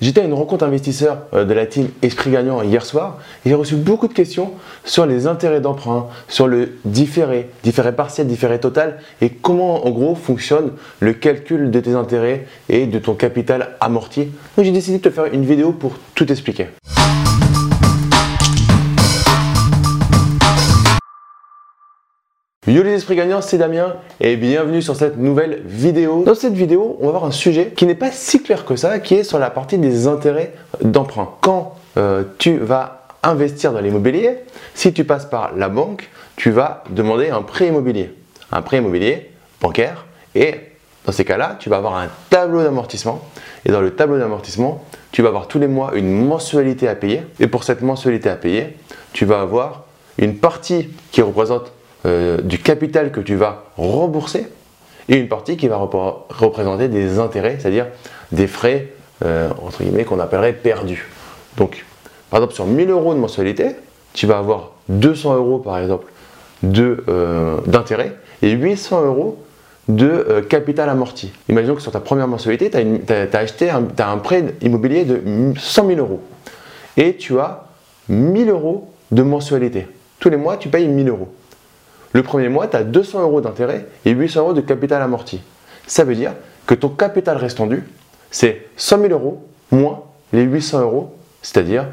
[0.00, 3.54] J'étais à une rencontre investisseur euh, de la team Esprit Gagnant hier soir et j'ai
[3.56, 4.52] reçu beaucoup de questions
[4.84, 10.14] sur les intérêts d'emprunt, sur le différé, différé partiel, différé total et comment en gros
[10.14, 14.28] fonctionne le calcul de tes intérêts et de ton capital amorti.
[14.56, 16.68] Donc j'ai décidé de te faire une vidéo pour tout expliquer.
[22.68, 26.22] Yo les esprits gagnants, c'est Damien et bienvenue sur cette nouvelle vidéo.
[26.26, 28.98] Dans cette vidéo, on va voir un sujet qui n'est pas si clair que ça,
[28.98, 30.52] qui est sur la partie des intérêts
[30.82, 31.30] d'emprunt.
[31.40, 34.40] Quand euh, tu vas investir dans l'immobilier,
[34.74, 38.14] si tu passes par la banque, tu vas demander un prêt immobilier.
[38.52, 39.30] Un prêt immobilier
[39.62, 40.56] bancaire et
[41.06, 43.24] dans ces cas-là, tu vas avoir un tableau d'amortissement
[43.64, 47.22] et dans le tableau d'amortissement, tu vas avoir tous les mois une mensualité à payer
[47.40, 48.76] et pour cette mensualité à payer,
[49.14, 49.84] tu vas avoir
[50.18, 51.72] une partie qui représente
[52.06, 54.46] euh, du capital que tu vas rembourser
[55.08, 57.86] et une partie qui va représenter des intérêts, c'est-à-dire
[58.30, 58.92] des frais
[59.24, 61.08] euh, entre guillemets qu'on appellerait perdus.
[61.56, 61.84] Donc,
[62.30, 63.70] par exemple, sur 1000 euros de mensualité,
[64.12, 66.06] tu vas avoir 200 euros par exemple
[66.64, 69.44] euh, d'intérêt et 800 euros
[69.88, 71.32] de capital amorti.
[71.48, 75.20] Imaginons que sur ta première mensualité, tu as, acheté un, un prêt immobilier de
[75.58, 76.20] 100 000 euros
[76.96, 77.64] et tu as
[78.08, 79.88] 1000 euros de mensualité.
[80.20, 81.28] Tous les mois, tu payes 1000 euros.
[82.12, 85.40] Le premier mois, tu as 200 euros d'intérêt et 800 euros de capital amorti.
[85.86, 86.32] Ça veut dire
[86.66, 87.84] que ton capital restendu,
[88.30, 91.86] c'est 100 000 euros moins les 800 euros, c'est-à-dire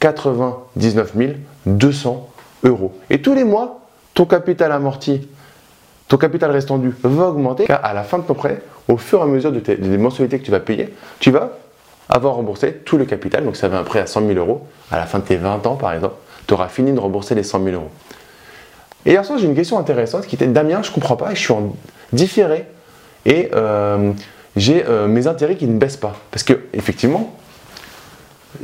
[0.00, 1.12] 99
[1.66, 2.28] 200
[2.64, 2.92] euros.
[3.10, 3.80] Et tous les mois,
[4.14, 5.28] ton capital amorti,
[6.08, 9.22] ton capital restendu va augmenter car à la fin de ton prêt, au fur et
[9.22, 11.52] à mesure des mensualités que tu vas payer, tu vas
[12.08, 13.44] avoir remboursé tout le capital.
[13.44, 14.66] Donc, ça va un prêt à 100 000 euros.
[14.90, 17.44] À la fin de tes 20 ans, par exemple, tu auras fini de rembourser les
[17.44, 17.90] 100 000 euros.
[19.06, 21.52] Et hier soir, j'ai une question intéressante qui était Damien, je comprends pas, je suis
[21.52, 21.74] en
[22.12, 22.66] différé
[23.24, 24.12] et euh,
[24.56, 26.16] j'ai euh, mes intérêts qui ne baissent pas.
[26.30, 27.36] Parce que, effectivement,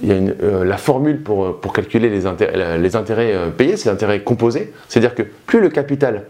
[0.03, 3.89] il y a euh, la formule pour, pour calculer les intérêts, les intérêts payés, c'est
[3.89, 4.73] l'intérêt composé.
[4.89, 6.25] C'est-à-dire que plus le capital,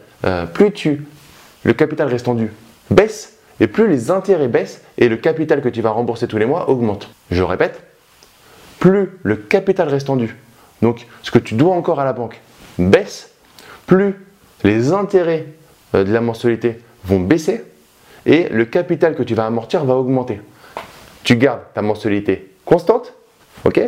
[0.55, 1.07] plus tu,
[1.65, 2.51] le capital restendu
[2.91, 6.47] baisse, et plus les intérêts baissent et le capital que tu vas rembourser tous les
[6.47, 7.11] mois augmente.
[7.31, 7.83] Je répète,
[8.79, 10.37] plus le capital restendu,
[10.83, 12.41] donc ce que tu dois encore à la banque,
[12.79, 13.31] baisse,
[13.87, 14.15] plus
[14.65, 15.47] les intérêts
[15.95, 17.65] euh, de la mensualité vont baisser
[18.27, 20.41] et le capital que tu vas amortir va augmenter.
[21.23, 23.15] Tu gardes ta mensualité constante,
[23.65, 23.81] ok?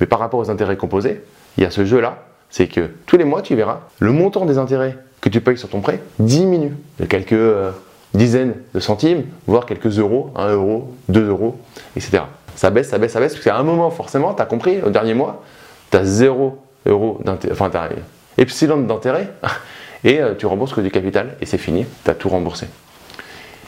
[0.00, 1.20] Mais par rapport aux intérêts composés,
[1.56, 4.58] il y a ce jeu-là, c'est que tous les mois, tu verras, le montant des
[4.58, 7.70] intérêts que tu payes sur ton prêt diminue de quelques euh,
[8.14, 11.58] dizaines de centimes, voire quelques euros, 1 euro, 2 euros,
[11.96, 12.24] etc.
[12.56, 14.90] Ça baisse, ça baisse, ça baisse, parce qu'à un moment, forcément, tu as compris, au
[14.90, 15.42] dernier mois,
[15.90, 17.96] tu as 0 euros d'intérêt,
[18.38, 19.30] epsilon d'intérêt,
[20.04, 22.66] et euh, tu rembourses que du capital, et c'est fini, tu as tout remboursé.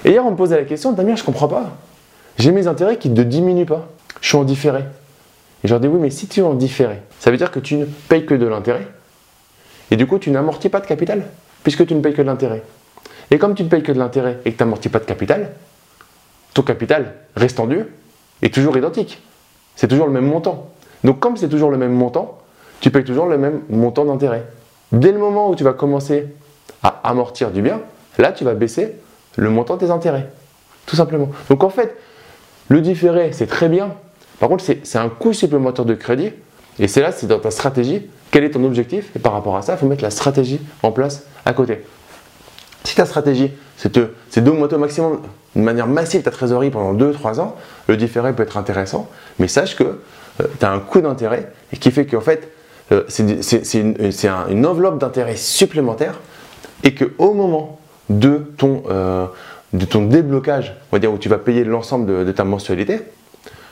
[0.05, 1.77] Et hier, on me posait la question, Damien, je comprends pas.
[2.39, 3.89] J'ai mes intérêts qui ne diminuent pas.
[4.21, 4.81] Je suis en différé.
[5.63, 7.61] Et je leur dis, oui, mais si tu es en différé, ça veut dire que
[7.61, 8.87] tu ne payes que de l'intérêt.
[9.91, 11.25] Et du coup, tu n'amortis pas de capital,
[11.63, 12.63] puisque tu ne payes que de l'intérêt.
[13.31, 15.53] Et comme tu ne payes que de l'intérêt et que tu n'amortis pas de capital,
[16.53, 17.85] ton capital restendu
[18.43, 19.23] est toujours identique.
[19.77, 20.71] C'est toujours le même montant.
[21.03, 22.39] Donc comme c'est toujours le même montant,
[22.81, 24.45] tu payes toujours le même montant d'intérêt.
[24.93, 26.27] Dès le moment où tu vas commencer
[26.83, 27.81] à amortir du bien,
[28.19, 28.95] là tu vas baisser
[29.37, 30.29] le montant de tes intérêts.
[30.87, 31.31] Tout simplement.
[31.49, 31.97] Donc en fait,
[32.69, 33.95] le différé, c'est très bien.
[34.41, 36.33] Par contre, c'est un coût supplémentaire de crédit.
[36.79, 38.03] Et c'est là, c'est dans ta stratégie.
[38.31, 39.15] Quel est ton objectif?
[39.15, 41.85] Et par rapport à ça, il faut mettre la stratégie en place à côté.
[42.83, 45.21] Si ta stratégie, c'est d'augmenter au maximum,
[45.57, 47.57] de manière massive ta trésorerie pendant 2-3 ans,
[47.87, 49.09] le différé peut être intéressant.
[49.39, 52.51] Mais sache que euh, tu as un coût d'intérêt et qui fait qu'en fait,
[53.09, 56.21] c'est une, enveloppe d'intérêt supplémentaire
[56.83, 57.81] et qu'au moment
[58.11, 59.27] de ton, euh,
[59.73, 63.01] de ton déblocage, on va dire où tu vas payer l'ensemble de, ta mensualité,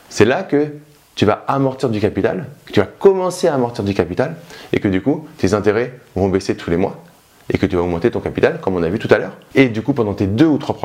[0.09, 0.67] c'est là que
[1.15, 4.35] tu vas amortir du capital, que tu vas commencer à amortir du capital
[4.71, 7.03] et que du coup tes intérêts vont baisser tous les mois
[7.51, 9.33] et que tu vas augmenter ton capital comme on a vu tout à l'heure.
[9.53, 10.75] Et du coup pendant tes deux ou trois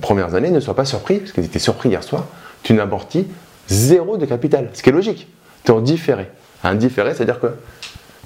[0.00, 2.24] premières années, ne sois pas surpris, parce que tu étais surpris hier soir,
[2.64, 3.28] tu n'amortis
[3.68, 5.28] zéro de capital, ce qui est logique.
[5.64, 6.28] Tu es en différé.
[6.66, 7.46] Un différé, c'est-à-dire que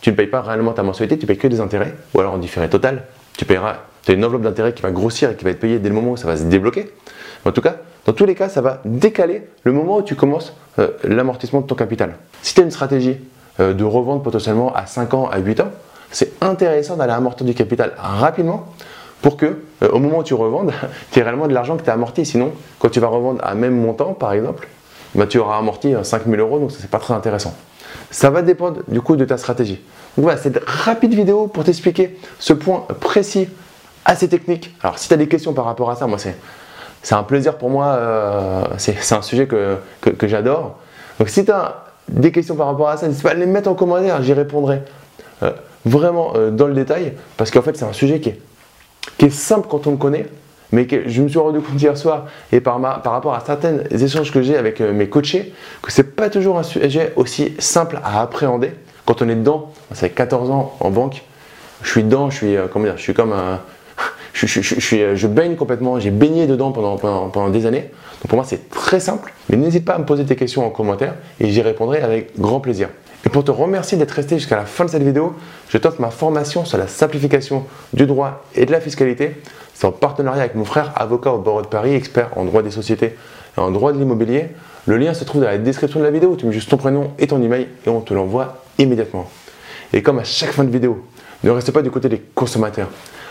[0.01, 2.39] tu ne payes pas réellement ta mensualité, tu payes que des intérêts, ou alors en
[2.39, 3.05] différé total,
[3.37, 5.79] tu payeras, tu as une enveloppe d'intérêt qui va grossir et qui va être payée
[5.79, 6.91] dès le moment où ça va se débloquer.
[7.45, 7.77] En tout cas,
[8.07, 11.67] dans tous les cas, ça va décaler le moment où tu commences euh, l'amortissement de
[11.67, 12.17] ton capital.
[12.43, 13.19] Si tu as une stratégie
[13.61, 15.71] euh, de revente potentiellement à 5 ans, à 8 ans,
[16.11, 18.73] c'est intéressant d'aller amortir du capital rapidement
[19.21, 20.73] pour que euh, au moment où tu revendes,
[21.13, 22.25] tu aies réellement de l'argent que tu as amorti.
[22.25, 24.67] Sinon, quand tu vas revendre à même montant, par exemple,
[25.15, 27.55] bah, tu auras amorti 5000 euros, donc ce n'est pas très intéressant.
[28.11, 29.81] Ça va dépendre du coup de ta stratégie.
[30.17, 33.49] Donc voilà, cette rapide vidéo pour t'expliquer ce point précis,
[34.05, 34.75] assez technique.
[34.83, 37.71] Alors si tu as des questions par rapport à ça, moi c'est un plaisir pour
[37.71, 39.79] moi, euh, c'est un sujet que,
[40.23, 40.79] j'adore.
[41.19, 43.69] Donc si tu as des questions par rapport à ça, n'hésite pas à les mettre
[43.69, 44.83] en commentaire, j'y répondrai
[45.43, 45.53] euh,
[45.85, 48.31] vraiment euh, dans le détail, parce qu'en fait c'est un sujet qui
[49.21, 50.27] est simple quand on le connaît,
[50.73, 53.79] mais que je me suis rendu compte hier soir et par, par rapport à certains
[53.91, 55.53] échanges que j'ai avec euh, mes coachés,
[55.83, 58.73] que c'est pas toujours un sujet aussi simple à appréhender
[59.05, 59.73] quand on est dedans.
[59.91, 61.23] Ça fait 14 ans en banque,
[61.83, 63.61] je suis dedans, je suis, comment dire, je suis comme un,
[64.35, 67.91] je, je, baigne complètement, j'ai baigné dedans pendant, pendant, pendant, des années.
[68.23, 69.33] Donc pour moi, c'est très simple.
[69.49, 72.61] Mais n'hésite pas à me poser tes questions en commentaire et j'y répondrai avec grand
[72.61, 72.89] plaisir.
[73.27, 75.35] Et pour te remercier d'être resté jusqu'à la fin de cette vidéo,
[75.69, 79.37] je t'offre ma formation sur la simplification du droit et de la fiscalité.
[79.81, 82.71] C'est en partenariat avec mon frère, avocat au barreau de Paris, expert en droit des
[82.71, 83.17] sociétés
[83.57, 84.49] et en droit de l'immobilier.
[84.85, 86.37] Le lien se trouve dans la description de la vidéo.
[86.37, 89.31] Tu mets juste ton prénom et ton email et on te l'envoie immédiatement.
[89.95, 91.03] Et comme à chaque fin de vidéo,
[91.45, 92.91] ne reste pas du côté des consommateurs,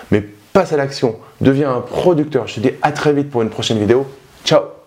[0.09, 2.47] mais passe à l'action, deviens un producteur.
[2.47, 4.07] Je te dis à très vite pour une prochaine vidéo.
[4.43, 4.78] Ciao